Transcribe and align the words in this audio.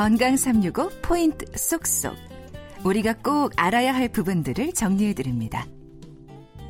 건강 0.00 0.34
365 0.34 0.88
포인트 1.02 1.44
쏙쏙. 1.54 2.16
우리가 2.86 3.12
꼭 3.22 3.52
알아야 3.56 3.94
할 3.94 4.08
부분들을 4.08 4.72
정리해 4.72 5.12
드립니다. 5.12 5.66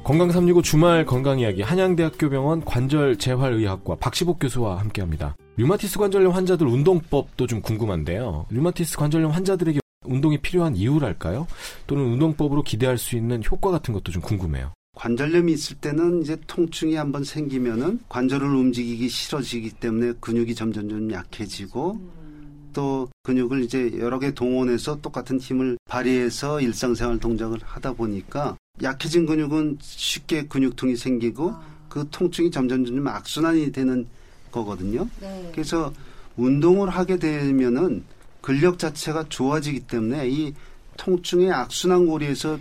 건강 0.03 0.33
365 0.33 0.62
주말 0.62 1.07
건강 1.07 1.39
이야기 1.39 1.63
한양대학교 1.63 2.29
병원 2.29 2.65
관절 2.65 3.19
재활의학과 3.19 3.95
박시복 4.01 4.41
교수와 4.41 4.81
함께 4.81 5.01
합니다. 5.01 5.37
류마티스 5.58 6.01
관절염 6.01 6.33
환자들 6.33 6.67
운동법도 6.67 7.47
좀 7.47 7.63
궁금한데요. 7.63 8.46
류마티스 8.51 8.96
관절염 8.96 9.31
환자들에게 9.31 9.79
운동이 10.07 10.39
필요한 10.39 10.75
이유랄까요? 10.75 11.47
또는 11.87 12.07
운동법으로 12.07 12.65
기대할 12.65 12.99
수 12.99 13.15
있는 13.15 13.45
효과 13.49 13.71
같은 13.71 13.95
것도 13.95 14.11
좀 14.11 14.23
궁금해요. 14.23 14.73
관절염이 14.97 15.53
있을 15.53 15.77
때는 15.77 16.23
이제 16.23 16.37
통증이 16.49 16.97
한번 16.97 17.23
생기면은 17.23 18.01
관절을 18.09 18.45
움직이기 18.49 19.09
싫어지기 19.09 19.71
때문에 19.75 20.15
근육이 20.19 20.57
점점 20.57 20.89
좀 20.89 21.12
약해지고 21.12 22.20
또 22.73 23.09
근육을 23.23 23.64
이제 23.64 23.93
여러 23.98 24.18
개 24.18 24.32
동원해서 24.32 25.00
똑같은 25.00 25.39
힘을 25.39 25.79
발휘해서 25.89 26.61
일상생활 26.61 27.18
동작을 27.18 27.58
하다 27.62 27.95
보니까 27.95 28.57
약해진 28.82 29.26
근육은 29.26 29.79
쉽게 29.81 30.46
근육통이 30.46 30.96
생기고 30.96 31.54
그 31.89 32.06
통증이 32.10 32.50
점점 32.50 32.84
점 32.84 33.06
악순환이 33.06 33.72
되는 33.72 34.06
거거든요. 34.50 35.09
네. 35.20 35.50
그래서 35.52 35.92
운동을 36.36 36.88
하게 36.88 37.18
되면은 37.18 38.04
근력 38.40 38.78
자체가 38.78 39.26
좋아지기 39.28 39.80
때문에 39.80 40.28
이 40.28 40.54
통증의 40.96 41.50
악순환 41.52 42.06
고리에서 42.06 42.59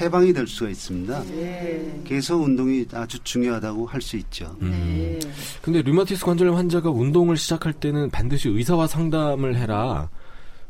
해방이 0.00 0.32
될 0.32 0.46
수가 0.46 0.70
있습니다. 0.70 1.24
네. 1.24 2.02
그래서 2.06 2.36
운동이 2.36 2.86
아주 2.92 3.18
중요하다고 3.22 3.86
할 3.86 4.02
수 4.02 4.16
있죠. 4.16 4.56
음. 4.60 5.18
근데 5.62 5.80
류마티스 5.82 6.24
관절염 6.24 6.56
환자가 6.56 6.90
운동을 6.90 7.36
시작할 7.36 7.72
때는 7.72 8.10
반드시 8.10 8.48
의사와 8.48 8.86
상담을 8.86 9.56
해라. 9.56 10.10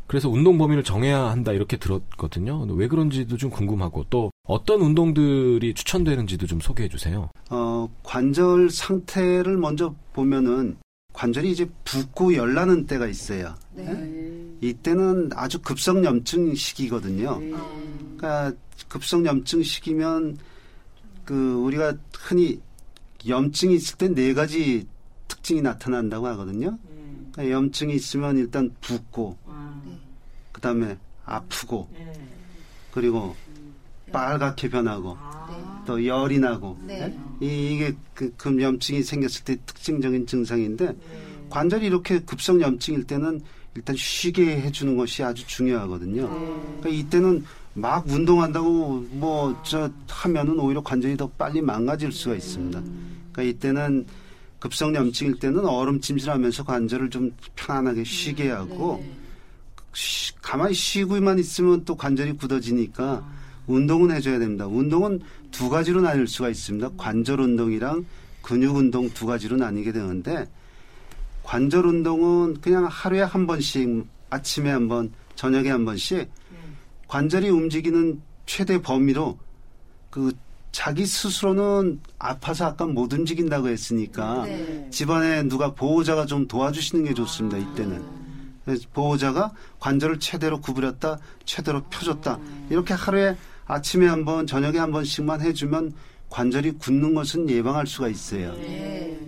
그래서 0.06 0.28
운동 0.28 0.58
범위를 0.58 0.84
정해야 0.84 1.30
한다 1.30 1.52
이렇게 1.52 1.78
들었거든요. 1.78 2.66
왜 2.70 2.86
그런지도 2.86 3.38
좀 3.38 3.48
궁금하고 3.50 4.04
또 4.10 4.30
어떤 4.44 4.82
운동들이 4.82 5.72
추천되는지도 5.72 6.46
좀 6.46 6.60
소개해 6.60 6.88
주세요. 6.90 7.30
어, 7.48 7.88
관절 8.02 8.68
상태를 8.70 9.56
먼저 9.56 9.94
보면은 10.12 10.76
관절이 11.14 11.50
이제 11.50 11.66
붓고 11.84 12.34
열나는 12.34 12.86
때가 12.86 13.06
있어요. 13.06 13.54
네. 13.74 13.84
이때는 14.60 15.30
아주 15.34 15.60
급성 15.60 16.04
염증 16.04 16.54
시기거든요. 16.54 17.38
네. 17.38 17.52
그러니까 18.16 18.52
급성 18.88 19.24
염증 19.26 19.62
시기면 19.62 20.38
그 21.24 21.54
우리가 21.54 21.94
흔히 22.18 22.60
염증이 23.26 23.74
있을 23.74 23.96
때 23.98 24.08
네 24.08 24.34
가지 24.34 24.86
특징이 25.28 25.62
나타난다고 25.62 26.26
하거든요. 26.28 26.78
그러니까 27.32 27.54
염증이 27.56 27.94
있으면 27.94 28.36
일단 28.38 28.74
붓고 28.80 29.36
그 30.52 30.60
다음에 30.60 30.98
아프고 31.24 31.88
그리고 32.92 33.34
빨갛게 34.12 34.68
변하고 34.68 35.16
또 35.86 36.04
열이 36.04 36.38
나고. 36.38 36.78
네. 36.86 37.18
이- 37.40 37.74
이게 37.74 37.94
그 38.14 38.32
금염증이 38.36 39.02
생겼을 39.02 39.44
때 39.44 39.56
특징적인 39.66 40.26
증상인데 40.26 40.94
관절이 41.48 41.86
이렇게 41.86 42.20
급성 42.20 42.60
염증일 42.60 43.04
때는 43.04 43.40
일단 43.74 43.96
쉬게 43.96 44.60
해주는 44.60 44.96
것이 44.96 45.22
아주 45.22 45.46
중요하거든요. 45.46 46.28
그러니까 46.80 46.88
이때는 46.90 47.44
막 47.74 48.06
운동한다고 48.08 49.06
뭐 49.12 49.56
저 49.64 49.90
하면은 50.08 50.58
오히려 50.58 50.82
관절이 50.82 51.16
더 51.16 51.26
빨리 51.30 51.60
망가질 51.60 52.12
수가 52.12 52.34
있습니다. 52.34 52.80
그러니까 53.32 53.42
이때는 53.42 54.06
급성 54.58 54.94
염증일 54.94 55.38
때는 55.38 55.64
얼음 55.66 56.00
찜질하면서 56.00 56.64
관절을 56.64 57.10
좀 57.10 57.32
편안하게 57.56 58.04
쉬게 58.04 58.50
하고 58.50 59.04
쉬- 59.94 60.32
가만히 60.40 60.74
쉬고만 60.74 61.38
있으면 61.38 61.84
또 61.84 61.96
관절이 61.96 62.34
굳어지니까 62.34 63.26
운동은 63.66 64.10
해줘야 64.12 64.38
됩니다. 64.38 64.66
운동은 64.66 65.20
두 65.50 65.68
가지로 65.68 66.00
나뉠 66.02 66.26
수가 66.26 66.48
있습니다. 66.50 66.90
관절 66.96 67.40
운동이랑 67.40 68.04
근육 68.42 68.76
운동 68.76 69.08
두 69.10 69.26
가지로 69.26 69.56
나뉘게 69.56 69.92
되는데 69.92 70.46
관절 71.42 71.86
운동은 71.86 72.60
그냥 72.60 72.86
하루에 72.88 73.22
한 73.22 73.46
번씩 73.46 74.04
아침에 74.30 74.70
한 74.70 74.88
번, 74.88 75.12
저녁에 75.36 75.70
한 75.70 75.84
번씩 75.84 76.28
관절이 77.12 77.50
움직이는 77.50 78.22
최대 78.46 78.80
범위로 78.80 79.36
그 80.08 80.32
자기 80.70 81.04
스스로는 81.04 82.00
아파서 82.18 82.64
아까 82.64 82.86
못 82.86 83.12
움직인다고 83.12 83.68
했으니까 83.68 84.46
네. 84.46 84.88
집안에 84.90 85.42
누가 85.42 85.74
보호자가 85.74 86.24
좀 86.24 86.48
도와주시는 86.48 87.04
게 87.04 87.12
좋습니다. 87.12 87.58
이때는 87.58 88.02
그래서 88.64 88.88
보호자가 88.94 89.52
관절을 89.78 90.20
최대로 90.20 90.62
구부렸다, 90.62 91.18
최대로 91.44 91.82
펴줬다 91.90 92.38
이렇게 92.70 92.94
하루에 92.94 93.36
아침에 93.66 94.06
한 94.06 94.24
번, 94.24 94.46
저녁에 94.46 94.78
한 94.78 94.90
번씩만 94.90 95.42
해주면 95.42 95.92
관절이 96.30 96.78
굳는 96.78 97.12
것은 97.12 97.50
예방할 97.50 97.86
수가 97.86 98.08
있어요. 98.08 98.54
네. 98.54 99.20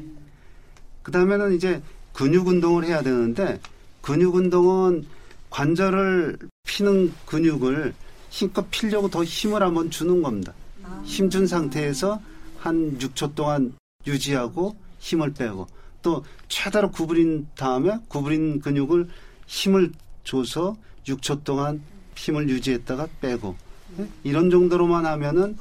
그 1.02 1.12
다음에는 1.12 1.54
이제 1.54 1.82
근육 2.14 2.46
운동을 2.46 2.86
해야 2.86 3.02
되는데 3.02 3.60
근육 4.00 4.36
운동은 4.36 5.04
관절을 5.50 6.38
피는 6.74 7.12
근육을 7.26 7.94
힘껏 8.30 8.68
피려고 8.70 9.08
더 9.08 9.22
힘을 9.22 9.62
한번 9.62 9.90
주는 9.90 10.22
겁니다. 10.22 10.52
힘준 11.04 11.46
상태에서 11.46 12.20
한 12.58 12.98
6초 12.98 13.34
동안 13.34 13.74
유지하고 14.06 14.74
힘을 14.98 15.32
빼고 15.34 15.68
또 16.02 16.24
최대로 16.48 16.90
구부린 16.90 17.46
다음에 17.54 17.98
구부린 18.08 18.60
근육을 18.60 19.08
힘을 19.46 19.92
줘서 20.24 20.76
6초 21.06 21.44
동안 21.44 21.80
힘을 22.16 22.48
유지했다가 22.48 23.08
빼고 23.20 23.54
예? 24.00 24.08
이런 24.24 24.50
정도로만 24.50 25.06
하면은 25.06 25.56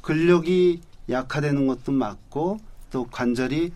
근력이 0.00 0.80
약화되는 1.10 1.66
것도 1.66 1.92
막고 1.92 2.58
또 2.90 3.06
관절이 3.08 3.72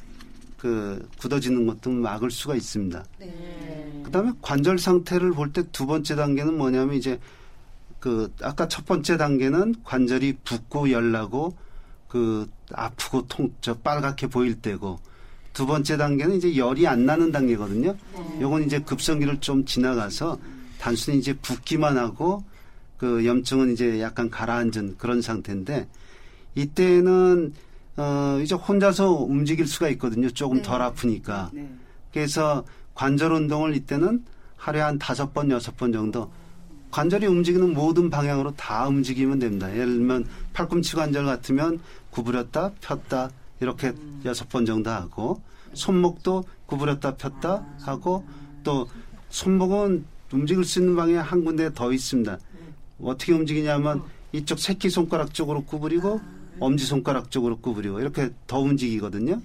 그 0.59 1.09
굳어지는 1.19 1.67
것도 1.67 1.91
막을 1.91 2.31
수가 2.31 2.57
있습니다. 2.57 3.05
네. 3.21 4.03
그다음에 4.05 4.33
관절 4.43 4.79
상태를 4.79 5.33
볼 5.33 5.53
때 5.53 5.63
두 5.73 5.87
번째 5.87 6.17
단계는 6.17 6.59
뭐냐면 6.59 6.97
이제 6.97 7.19
그 8.01 8.33
아까 8.43 8.69
첫 8.69 8.85
번째 8.85 9.17
단계는 9.17 9.77
관절이 9.85 10.39
붓고 10.45 10.91
열나고 10.91 11.57
그 12.09 12.49
아프고 12.73 13.27
통 13.29 13.53
저 13.61 13.75
빨갛게 13.75 14.27
보일 14.29 14.61
때고 14.61 14.99
두 15.53 15.67
번째 15.67 15.97
단계는 15.97 16.37
이제 16.37 16.57
열이 16.57 16.87
안 16.87 17.07
나는 17.07 17.33
단계거든요. 17.33 17.97
요건 18.41 18.65
이제 18.65 18.81
급성기를 18.81 19.41
좀 19.41 19.65
지나가서 19.65 20.39
단순히 20.79 21.19
이제 21.19 21.33
붓기만 21.35 21.97
하고 21.99 22.45
그 22.97 23.25
염증은 23.25 23.73
이제 23.73 24.01
약간 24.01 24.29
가라앉은 24.31 24.97
그런 24.99 25.23
상태인데 25.23 25.89
이때는 26.55 27.53
어 27.99 28.39
이제 28.41 28.55
혼자서 28.55 29.11
움직일 29.11 29.67
수가 29.67 29.89
있거든요. 29.91 30.31
조금 30.31 30.63
덜 30.63 30.81
아프니까. 30.81 31.51
네. 31.53 31.69
그래서 32.13 32.65
관절 32.95 33.33
운동을 33.33 33.75
이때는 33.75 34.25
하루에 34.57 34.83
한 34.83 34.99
다섯 34.99 35.35
번, 35.35 35.51
여섯 35.51 35.77
번 35.77 35.93
정도 35.93 36.31
관절이 36.93 37.27
움직이는 37.27 37.75
모든 37.75 38.09
방향으로 38.09 38.55
다 38.55 38.87
움직이면 38.87 39.41
됩니다. 39.41 39.71
예를 39.73 39.95
들면 39.95 40.27
팔꿈치 40.53 40.95
관절 40.95 41.27
같으면 41.27 41.81
구부렸다 42.11 42.73
폈다 42.81 43.31
이렇게 43.61 43.93
여섯 44.25 44.49
번 44.49 44.65
정도 44.65 44.91
하고 44.91 45.43
손목도 45.75 46.45
구부렸다 46.67 47.17
폈다 47.17 47.67
하고 47.83 48.25
또 48.63 48.89
손목은 49.29 50.05
움직일 50.33 50.65
수 50.65 50.79
있는 50.79 50.95
방향 50.95 51.25
한 51.25 51.45
군데 51.45 51.75
더 51.75 51.93
있습니다. 51.93 52.39
어떻게 53.03 53.33
움직이냐면 53.33 54.03
이쪽 54.33 54.61
새끼 54.61 54.89
손가락 54.89 55.35
쪽으로 55.35 55.65
구부리고 55.65 56.21
엄지 56.61 56.85
손가락 56.85 57.31
쪽으로 57.31 57.59
구부리고 57.59 58.01
이렇게 58.01 58.31
더 58.47 58.59
움직이거든요. 58.61 59.41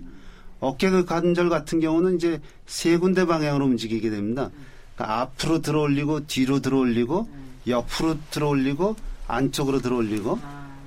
어깨 0.60 0.90
그 0.90 1.06
관절 1.06 1.50
같은 1.50 1.80
경우는 1.80 2.16
이제 2.16 2.40
세 2.66 2.98
군데 2.98 3.26
방향으로 3.26 3.66
움직이게 3.66 4.10
됩니다. 4.10 4.50
그러니까 4.96 5.22
앞으로 5.22 5.62
들어 5.62 5.82
올리고 5.82 6.26
뒤로 6.28 6.60
들어 6.60 6.80
올리고 6.80 7.28
옆으로 7.68 8.18
들어 8.32 8.50
올리고 8.50 8.96
안쪽으로 9.28 9.82
들어 9.82 9.98
올리고 9.98 10.40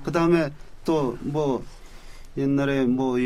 그 0.03 0.11
다음에 0.11 0.49
또 0.85 1.17
뭐 1.21 1.63
옛날에 2.37 2.85
뭐 2.85 3.17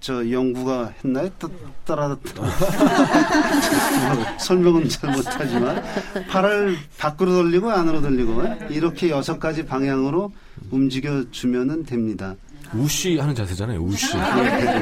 저 0.00 0.30
영구가 0.30 0.94
했나요? 1.04 1.28
따- 1.38 1.48
따라 1.84 2.08
뭐 2.08 2.16
설명은 4.38 4.88
잘 4.88 5.12
못하지만 5.12 5.82
팔을 6.30 6.76
밖으로 6.98 7.32
돌리고 7.32 7.70
안으로 7.70 8.00
돌리고 8.00 8.42
이렇게 8.70 9.10
여섯 9.10 9.38
가지 9.38 9.66
방향으로 9.66 10.32
움직여 10.70 11.30
주면은 11.30 11.84
됩니다. 11.84 12.34
우쉬 12.74 13.18
하는 13.18 13.34
자세잖아요. 13.34 13.80
우쉬. 13.80 14.06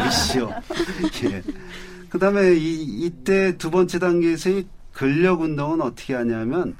이시요. 0.08 0.54
예. 1.24 1.42
그 2.08 2.18
다음에 2.18 2.54
이, 2.54 3.04
이때 3.04 3.56
두 3.56 3.70
번째 3.70 3.98
단계에서 3.98 4.50
의 4.50 4.66
근력 4.92 5.42
운동은 5.42 5.80
어떻게 5.80 6.14
하냐면 6.14 6.76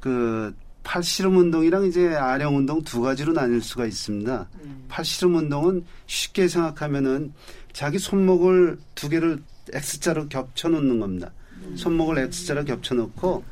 그 0.00 0.54
팔씨름 0.82 1.36
운동이랑 1.36 1.86
이제 1.86 2.14
아령 2.14 2.56
운동 2.56 2.82
두 2.82 3.00
가지로 3.00 3.32
나뉠 3.32 3.60
수가 3.60 3.86
있습니다. 3.86 4.48
팔씨름 4.88 5.34
운동은 5.34 5.84
쉽게 6.06 6.48
생각하면은 6.48 7.32
자기 7.72 7.98
손목을 7.98 8.78
두 8.94 9.08
개를 9.08 9.42
X자로 9.72 10.28
겹쳐 10.28 10.68
놓는 10.68 11.00
겁니다. 11.00 11.32
손목을 11.74 12.18
X자로 12.18 12.64
겹쳐 12.64 12.94
놓고 12.94 13.42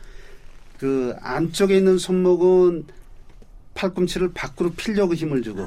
그 0.79 1.15
안쪽에 1.21 1.77
있는 1.77 1.99
손목은 1.99 2.85
팔꿈치를 3.75 4.33
밖으로 4.33 4.71
필려고 4.73 5.15
힘을 5.15 5.43
주고 5.43 5.67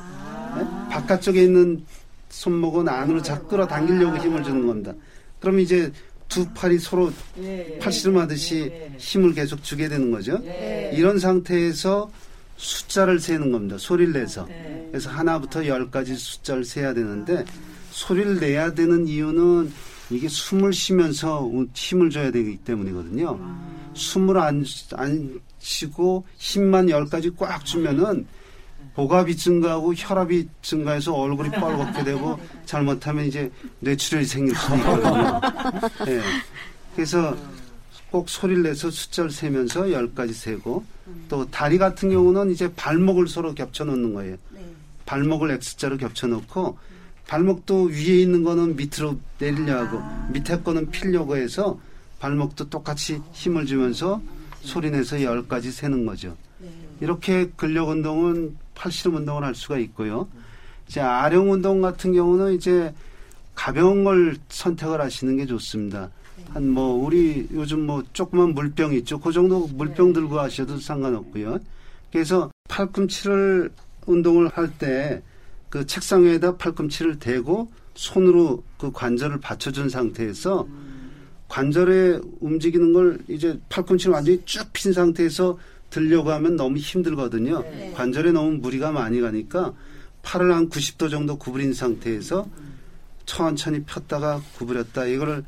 예? 0.60 0.92
바깥쪽에 0.94 1.44
있는 1.44 1.84
손목은 2.30 2.88
안으로 2.90 3.22
자꾸 3.22 3.48
끌어당기려고 3.48 4.18
힘을 4.18 4.44
주는 4.44 4.66
겁니다. 4.68 4.94
그럼 5.40 5.60
이제 5.60 5.92
두 6.28 6.46
팔이 6.54 6.78
서로 6.80 7.12
네. 7.36 7.78
팔씨름하듯이 7.82 8.72
힘을 8.98 9.34
계속 9.34 9.64
주게 9.64 9.88
되는 9.88 10.12
거죠. 10.12 10.38
네. 10.40 10.92
이런 10.94 11.20
상태에서 11.20 12.10
숫자를 12.58 13.20
세는 13.20 13.52
겁니다. 13.52 13.78
소리를 13.78 14.14
내서. 14.14 14.46
네. 14.46 14.88
그래서 14.92 15.10
하나부터 15.10 15.66
열까지 15.68 16.16
숫자를 16.16 16.66
세야 16.66 16.94
되는데 16.94 17.46
소리를 17.92 18.40
내야 18.40 18.74
되는 18.74 19.08
이유는 19.08 19.72
이게 20.10 20.28
숨을 20.28 20.74
쉬면서 20.74 21.44
우- 21.46 21.68
힘을 21.74 22.10
줘야 22.10 22.32
되기 22.32 22.58
때문이거든요. 22.58 23.40
숨을 23.94 24.38
안, 24.38 24.66
안 24.94 25.40
쉬고 25.60 26.26
힘만 26.38 26.90
열까지 26.90 27.32
꽉 27.38 27.64
주면은 27.66 28.26
복압이 28.98 29.38
증가하고 29.38 29.94
혈압이 29.94 30.48
증가해서 30.64 31.14
얼굴이 31.14 31.52
빨갛게 31.62 32.04
되고 32.04 32.40
잘못하면 32.66 33.26
이제 33.26 33.52
뇌출혈이 33.80 34.26
생길 34.26 34.56
수 34.56 34.76
있거든요. 34.76 35.40
예. 36.08 36.22
그래서 36.96 37.38
꼭 38.10 38.28
소리를 38.28 38.64
내서 38.64 38.90
숫자를 38.90 39.30
세면서 39.30 39.92
열까지 39.92 40.34
세고 40.34 40.84
또 41.30 41.46
다리 41.52 41.78
같은 41.78 42.10
경우는 42.10 42.50
이제 42.50 42.74
발목을 42.74 43.28
서로 43.28 43.54
겹쳐 43.54 43.86
놓는 43.86 44.16
거예요. 44.16 44.36
발목을 45.06 45.52
X자로 45.52 45.98
겹쳐 45.98 46.26
놓고 46.26 46.80
발목도 47.28 47.84
위에 47.84 48.20
있는 48.22 48.44
거는 48.44 48.78
밑으로 48.78 49.20
내리려 49.38 49.78
하고 49.78 50.02
밑에 50.32 50.62
거는 50.62 50.90
필려고 50.90 51.38
해서 51.38 51.80
발목도 52.18 52.70
똑같이 52.70 53.22
힘을 53.34 53.68
주면서 53.68 54.22
소리 54.62 54.90
내서 54.90 55.22
열까지 55.22 55.72
세는 55.72 56.08
거죠. 56.08 56.36
이렇게 57.00 57.52
근력 57.56 57.90
운동은 57.90 58.58
팔씨름 58.78 59.16
운동을 59.18 59.44
할 59.44 59.56
수가 59.56 59.78
있고요. 59.80 60.28
이제 60.88 61.02
아령 61.02 61.52
운동 61.52 61.82
같은 61.82 62.14
경우는 62.14 62.54
이제 62.54 62.94
가벼운 63.56 64.04
걸 64.04 64.38
선택을 64.50 65.02
하시는 65.02 65.36
게 65.36 65.46
좋습니다. 65.48 66.12
한 66.54 66.64
뭐 66.70 66.94
우리 67.04 67.48
요즘 67.54 67.86
뭐 67.86 68.04
조그만 68.14 68.54
물병 68.54 68.94
있죠. 68.94 69.20
그 69.20 69.32
정도 69.32 69.68
물병 69.74 70.14
들고 70.14 70.40
하셔도 70.40 70.78
상관없고요. 70.80 71.58
그래서 72.12 72.52
팔꿈치를 72.70 73.72
운동을 74.06 74.50
할 74.54 74.70
때 74.80 75.22
그 75.70 75.86
책상 75.86 76.24
위에다 76.24 76.56
팔꿈치를 76.56 77.20
대고 77.20 77.70
손으로 77.96 78.64
그 78.78 78.90
관절을 78.94 79.42
받쳐준 79.42 79.90
상태에서 79.90 80.66
관절에 81.50 82.20
움직이는 82.40 82.94
걸 82.94 83.20
이제 83.28 83.60
팔꿈치를 83.68 84.14
완전히 84.14 84.42
쭉 84.46 84.72
핀 84.72 84.94
상태에서 84.94 85.58
들려고 85.90 86.32
하면 86.32 86.56
너무 86.56 86.78
힘들거든요. 86.78 87.64
관절에 87.94 88.32
너무 88.32 88.52
무리가 88.58 88.92
많이 88.92 89.22
가니까 89.22 89.74
팔을 90.22 90.54
한 90.54 90.70
90도 90.70 91.10
정도 91.10 91.38
구부린 91.38 91.74
상태에서 91.74 92.48
천천히 93.26 93.84
폈다가 93.84 94.42
구부렸다 94.58 95.06
이거를 95.06 95.44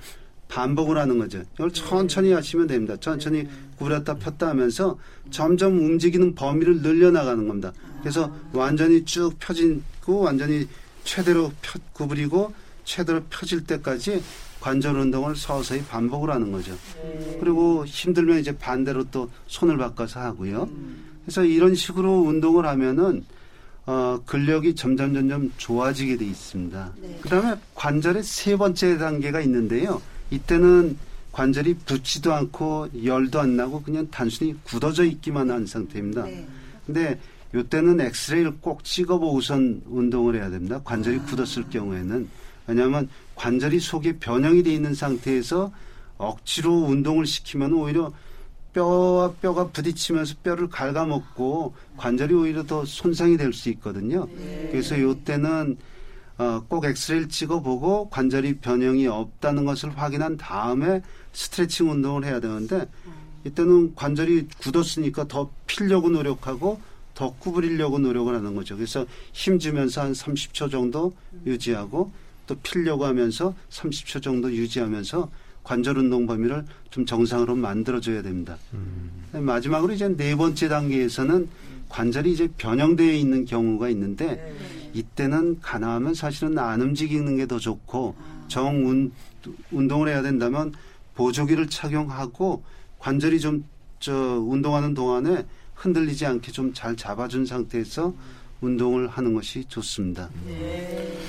반복을 0.47 0.97
하는 0.97 1.17
거죠. 1.17 1.43
이걸 1.55 1.71
천천히 1.71 2.31
하시면 2.31 2.67
됩니다. 2.67 2.95
천천히 2.99 3.47
구부렸다 3.77 4.15
폈다 4.15 4.47
하면서 4.47 4.97
점점 5.29 5.77
움직이는 5.77 6.35
범위를 6.35 6.81
늘려나가는 6.81 7.47
겁니다. 7.47 7.71
그래서 8.01 8.33
완전히 8.51 9.03
쭉 9.05 9.33
펴지고 9.39 10.21
완전히 10.21 10.67
최대로 11.03 11.51
펴, 11.61 11.79
구부리고 11.93 12.53
최대로 12.83 13.21
펴질 13.29 13.63
때까지 13.65 14.23
관절 14.59 14.95
운동을 14.95 15.35
서서히 15.35 15.83
반복을 15.83 16.29
하는 16.29 16.51
거죠. 16.51 16.73
그리고 17.39 17.85
힘들면 17.85 18.39
이제 18.39 18.55
반대로 18.57 19.03
또 19.05 19.29
손을 19.47 19.77
바꿔서 19.77 20.19
하고요. 20.19 20.69
그래서 21.23 21.43
이런 21.43 21.75
식으로 21.75 22.21
운동을 22.21 22.65
하면은 22.65 23.23
어, 23.85 24.21
근력이 24.25 24.75
점점 24.75 25.13
점점 25.13 25.51
좋아지게 25.57 26.17
돼 26.17 26.25
있습니다. 26.25 26.93
그다음에 27.21 27.55
관절의 27.73 28.23
세 28.23 28.55
번째 28.55 28.97
단계가 28.97 29.41
있는데요. 29.41 30.01
이때는 30.29 30.97
관절이 31.31 31.75
붙지도 31.85 32.33
않고 32.33 32.89
열도 33.03 33.39
안 33.39 33.55
나고 33.55 33.81
그냥 33.81 34.07
단순히 34.11 34.55
굳어져 34.63 35.05
있기만 35.05 35.49
한 35.49 35.65
상태입니다. 35.65 36.27
근데 36.85 37.19
이때는 37.55 37.99
엑스레이를 38.01 38.57
꼭 38.61 38.83
찍어보고선 38.83 39.83
운동을 39.87 40.35
해야 40.35 40.49
됩니다. 40.49 40.81
관절이 40.83 41.19
굳었을 41.19 41.69
경우에는 41.69 42.29
왜냐하면 42.69 43.09
관절이 43.35 43.79
속에 43.79 44.17
변형이 44.19 44.63
돼 44.63 44.71
있는 44.71 44.93
상태에서 44.93 45.71
억지로 46.17 46.73
운동을 46.73 47.25
시키면 47.25 47.73
오히려 47.73 48.13
뼈와 48.73 49.33
뼈가 49.41 49.69
부딪히면서 49.69 50.35
뼈를 50.43 50.69
갉아먹고 50.69 51.73
관절이 51.97 52.33
오히려 52.35 52.63
더 52.65 52.85
손상이 52.85 53.35
될 53.37 53.51
수 53.53 53.69
있거든요. 53.69 54.27
그래서 54.71 54.95
이때는 54.95 55.77
어, 56.37 56.63
꼭 56.69 56.85
엑스레이를 56.85 57.27
찍어보고 57.27 58.09
관절이 58.11 58.59
변형이 58.59 59.07
없다는 59.07 59.65
것을 59.65 59.97
확인한 59.97 60.37
다음에 60.37 61.01
스트레칭 61.33 61.89
운동을 61.91 62.23
해야 62.23 62.39
되는데 62.39 62.85
이때는 63.45 63.95
관절이 63.95 64.47
굳었으니까 64.61 65.27
더 65.27 65.49
필려고 65.65 66.09
노력하고 66.09 66.79
더 67.15 67.33
구부리려고 67.39 67.99
노력을 67.99 68.33
하는 68.33 68.55
거죠. 68.55 68.75
그래서 68.75 69.05
힘 69.33 69.59
주면서 69.59 70.01
한 70.01 70.13
30초 70.13 70.71
정도 70.71 71.13
유지하고 71.45 72.11
또 72.49 72.55
필려고 72.63 73.05
하면서 73.05 73.53
30초 73.69 74.23
정도 74.23 74.51
유지하면서 74.51 75.29
관절 75.63 75.99
운동 75.99 76.25
범위를 76.25 76.65
좀 76.89 77.05
정상으로 77.05 77.55
만들어줘야 77.55 78.23
됩니다. 78.23 78.57
마지막으로 79.31 79.93
이제 79.93 80.07
네 80.17 80.35
번째 80.35 80.67
단계에서는 80.67 81.47
관절이 81.89 82.31
이제 82.33 82.47
변형되어 82.57 83.13
있는 83.13 83.45
경우가 83.45 83.89
있는데 83.89 84.55
이때는 84.93 85.59
가능하면 85.61 86.15
사실은 86.15 86.57
안 86.57 86.81
움직이는 86.81 87.37
게 87.37 87.45
더 87.45 87.59
좋고 87.59 88.15
정 88.47 88.83
운, 88.87 89.11
운동을 89.71 90.07
해야 90.09 90.23
된다면 90.23 90.73
보조기를 91.15 91.67
착용하고 91.69 92.63
관절이 92.97 93.39
좀 93.39 93.63
저 93.99 94.13
운동하는 94.13 94.93
동안에 94.93 95.45
흔들리지 95.75 96.25
않게 96.25 96.51
좀 96.53 96.73
잘 96.73 96.95
잡아준 96.95 97.45
상태에서 97.45 98.13
운동을 98.61 99.09
하는 99.09 99.33
것이 99.33 99.65
좋습니다. 99.67 100.29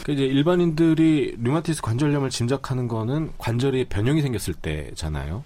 그 0.05 0.13
이제 0.13 0.25
일반인들이 0.25 1.37
류마티스 1.39 1.83
관절염을 1.83 2.31
짐작하는 2.31 2.89
거는 2.89 3.33
관절이 3.39 3.87
변형이 3.87 4.23
생겼을 4.23 4.55
때잖아요. 4.55 5.45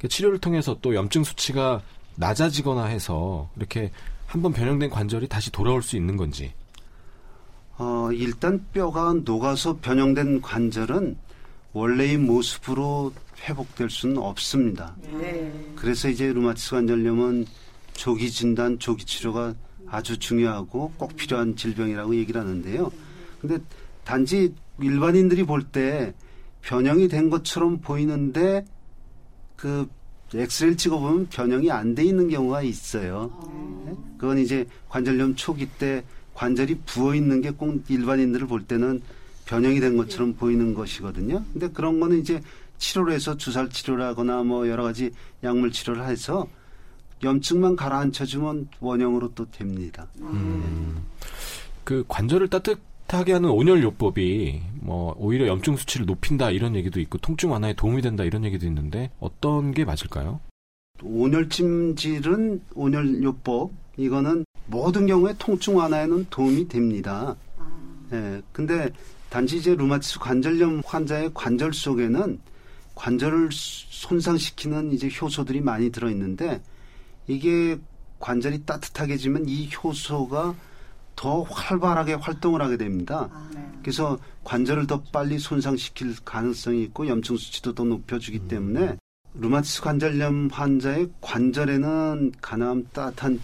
그 0.00 0.08
치료를 0.08 0.38
통해서 0.38 0.76
또 0.82 0.94
염증 0.94 1.24
수치가 1.24 1.82
낮아지거나 2.16 2.84
해서 2.84 3.48
이렇게 3.56 3.90
한번 4.26 4.52
변형된 4.52 4.90
관절이 4.90 5.28
다시 5.28 5.52
돌아올 5.52 5.82
수 5.82 5.96
있는 5.96 6.16
건지. 6.16 6.52
어, 7.78 8.10
일단 8.12 8.64
뼈가 8.72 9.14
녹아서 9.24 9.78
변형된 9.78 10.42
관절은 10.42 11.16
원래의 11.72 12.18
모습으로 12.18 13.12
회복될 13.44 13.88
수는 13.88 14.18
없습니다. 14.18 14.94
네. 15.18 15.52
그래서 15.76 16.08
이제 16.08 16.32
루마티스 16.32 16.70
관절염은 16.72 17.46
조기 17.94 18.30
진단, 18.30 18.78
조기 18.78 19.04
치료가 19.04 19.54
아주 19.86 20.18
중요하고 20.18 20.92
꼭 20.96 21.16
필요한 21.16 21.54
질병이라고 21.56 22.16
얘기를 22.16 22.40
하는데요. 22.40 22.90
근데 23.40 23.58
단지 24.04 24.54
일반인들이 24.80 25.44
볼 25.44 25.62
때 25.62 26.12
변형이 26.62 27.08
된 27.08 27.28
것처럼 27.30 27.78
보이는데 27.78 28.64
그 29.56 29.88
엑스레이를 30.34 30.76
찍어보면 30.76 31.26
변형이 31.28 31.70
안 31.70 31.94
돼 31.94 32.04
있는 32.04 32.28
경우가 32.28 32.62
있어요. 32.62 33.30
네? 33.86 33.94
그건 34.16 34.38
이제 34.38 34.66
관절염 34.88 35.34
초기 35.36 35.66
때 35.66 36.02
관절이 36.34 36.80
부어 36.86 37.14
있는 37.14 37.42
게 37.42 37.50
꼭 37.50 37.82
일반인들을 37.88 38.46
볼 38.46 38.64
때는 38.64 39.00
변형이 39.44 39.80
된 39.80 39.96
것처럼 39.96 40.34
보이는 40.34 40.72
것이거든요. 40.72 41.44
근데 41.52 41.68
그런 41.68 42.00
거는 42.00 42.20
이제 42.20 42.40
치료를 42.78 43.12
해서 43.12 43.36
주사 43.36 43.68
치료를 43.68 44.04
하거나 44.04 44.42
뭐 44.42 44.68
여러 44.68 44.82
가지 44.84 45.10
약물 45.44 45.70
치료를 45.72 46.06
해서 46.06 46.46
염증만 47.22 47.76
가라앉혀주면 47.76 48.68
원형으로 48.80 49.32
또 49.34 49.48
됩니다. 49.50 50.06
그 51.84 52.04
관절을 52.08 52.48
따뜻 52.48 52.78
하게 53.08 53.34
하는 53.34 53.50
온열요법이 53.50 54.62
뭐 54.80 55.14
오히려 55.18 55.46
염증 55.46 55.76
수치를 55.76 56.06
높인다 56.06 56.50
이런 56.50 56.74
얘기도 56.74 56.98
있고 57.00 57.18
통증 57.18 57.50
완화에 57.50 57.74
도움이 57.74 58.00
된다 58.02 58.24
이런 58.24 58.44
얘기도 58.44 58.66
있는데 58.66 59.10
어떤 59.20 59.72
게 59.72 59.84
맞을까요? 59.84 60.40
온열찜질은 61.02 62.62
온열요법 62.74 63.70
이거는 63.96 64.44
모든 64.66 65.06
경우에 65.06 65.34
통증 65.38 65.76
완화에는 65.76 66.26
도움이 66.30 66.68
됩니다. 66.68 67.36
예, 68.12 68.40
근데 68.52 68.90
단지 69.28 69.56
이제 69.58 69.74
루마티스 69.74 70.18
관절염 70.18 70.82
환자의 70.84 71.30
관절 71.34 71.72
속에는 71.72 72.38
관절을 72.94 73.48
손상시키는 73.50 74.92
이제 74.92 75.08
효소들이 75.08 75.60
많이 75.60 75.90
들어 75.90 76.10
있는데 76.10 76.60
이게 77.26 77.78
관절이 78.18 78.64
따뜻하게 78.64 79.16
지면 79.16 79.48
이 79.48 79.68
효소가 79.72 80.54
더 81.22 81.42
활발하게 81.42 82.14
활동을 82.14 82.60
하게 82.60 82.76
됩니다. 82.76 83.28
그래서 83.80 84.18
관절을 84.42 84.88
더 84.88 85.00
빨리 85.12 85.38
손상시킬 85.38 86.16
가능성이 86.24 86.82
있고 86.82 87.06
염증 87.06 87.36
수치도 87.36 87.76
더 87.76 87.84
높여주기 87.84 88.48
때문에 88.48 88.96
루마티스 89.34 89.82
관절염 89.82 90.48
환자의 90.50 91.10
관절에는 91.20 92.32
간암 92.42 92.88
따뜻한 92.92 93.40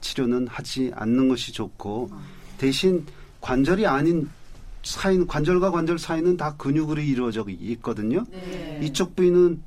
치료는 0.00 0.48
하지 0.48 0.90
않는 0.94 1.28
것이 1.28 1.52
좋고 1.52 2.10
대신 2.56 3.04
관절이 3.42 3.86
아닌 3.86 4.30
사이는 4.82 5.26
관절과 5.26 5.70
관절 5.70 5.98
사이는 5.98 6.38
다 6.38 6.56
근육으로 6.56 7.02
이루어져 7.02 7.44
있거든요. 7.46 8.24
네. 8.30 8.80
이쪽 8.82 9.14
부위는 9.14 9.62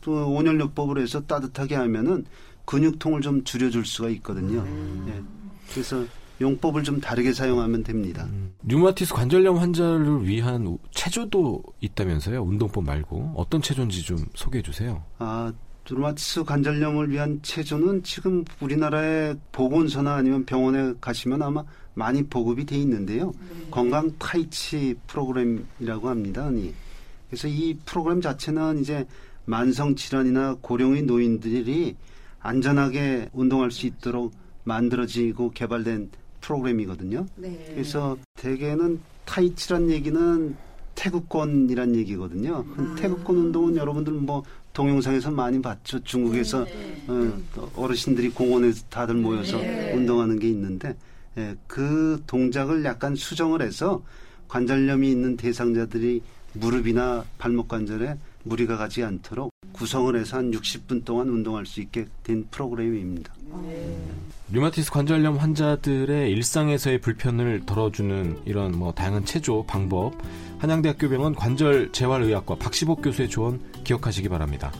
또 0.00 0.32
온열요법으로 0.32 1.00
해서 1.00 1.20
따뜻하게 1.20 1.76
하면은 1.76 2.24
근육통을 2.64 3.20
좀 3.20 3.44
줄여줄 3.44 3.86
수가 3.86 4.08
있거든요. 4.08 4.66
예. 5.08 5.22
그래서 5.70 6.04
용법을 6.40 6.82
좀 6.82 7.00
다르게 7.00 7.32
사용하면 7.32 7.84
됩니다. 7.84 8.24
음, 8.30 8.52
류마티스 8.64 9.14
관절염 9.14 9.56
환자를 9.58 10.26
위한 10.26 10.66
우- 10.66 10.78
체조도 10.90 11.62
있다면서요? 11.80 12.42
운동법 12.42 12.84
말고 12.84 13.34
어떤 13.36 13.62
체조인지 13.62 14.02
좀 14.02 14.18
소개해 14.34 14.62
주세요. 14.62 15.02
아, 15.18 15.52
루마티스 15.88 16.44
관절염을 16.44 17.10
위한 17.10 17.38
체조는 17.42 18.02
지금 18.02 18.44
우리나라의 18.60 19.36
보건소나 19.52 20.14
아니면 20.14 20.44
병원에 20.44 20.94
가시면 21.00 21.42
아마 21.42 21.62
많이 21.94 22.24
보급이 22.24 22.64
돼 22.64 22.76
있는데요. 22.78 23.32
건강 23.70 24.10
타이치 24.18 24.96
프로그램이라고 25.06 26.08
합니다. 26.08 26.50
이. 26.52 26.72
그래서 27.28 27.46
이 27.48 27.76
프로그램 27.84 28.20
자체는 28.20 28.80
이제 28.80 29.06
만성 29.44 29.94
질환이나 29.94 30.56
고령의 30.62 31.02
노인들이 31.02 31.94
안전하게 32.40 33.28
운동할 33.32 33.70
수 33.70 33.86
있도록 33.86 34.32
만들어지고 34.64 35.50
개발된 35.50 36.10
프로그램이거든요. 36.44 37.26
네. 37.36 37.72
그래서 37.74 38.16
대개는 38.34 39.00
타이치란 39.24 39.90
얘기는 39.90 40.56
태극권이란 40.94 41.96
얘기거든요. 41.96 42.64
아. 42.76 42.94
태극권 42.98 43.36
운동은 43.36 43.76
여러분들 43.76 44.12
뭐 44.12 44.42
동영상에서 44.72 45.30
많이 45.30 45.60
봤죠. 45.60 46.02
중국에서 46.04 46.64
네. 46.64 47.04
어, 47.08 47.70
어르신들이 47.76 48.30
공원에서 48.30 48.84
다들 48.90 49.14
모여서 49.14 49.58
네. 49.58 49.92
운동하는 49.94 50.38
게 50.38 50.48
있는데 50.48 50.96
예, 51.36 51.56
그 51.66 52.22
동작을 52.26 52.84
약간 52.84 53.14
수정을 53.14 53.62
해서 53.62 54.02
관절염이 54.48 55.10
있는 55.10 55.36
대상자들이 55.36 56.22
무릎이나 56.52 57.24
발목 57.38 57.68
관절에 57.68 58.16
무리가 58.44 58.76
가지 58.76 59.02
않도록 59.02 59.52
구성을 59.72 60.14
해서 60.14 60.36
한 60.36 60.52
60분 60.52 61.04
동안 61.04 61.28
운동할 61.28 61.66
수 61.66 61.80
있게 61.80 62.06
된 62.22 62.46
프로그램입니다. 62.50 63.32
류마티스 64.54 64.92
관절염 64.92 65.38
환자들의 65.38 66.30
일상에서의 66.30 67.00
불편을 67.00 67.66
덜어주는 67.66 68.42
이런 68.44 68.70
뭐 68.78 68.92
다양한 68.92 69.24
체조 69.24 69.64
방법 69.66 70.12
한양대학교 70.60 71.08
병원 71.08 71.34
관절 71.34 71.90
재활의학과 71.90 72.54
박시복 72.54 73.02
교수의 73.02 73.28
조언 73.30 73.60
기억하시기 73.82 74.28
바랍니다. 74.28 74.70